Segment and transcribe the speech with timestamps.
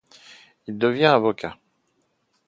[0.65, 1.59] Il devient avocat.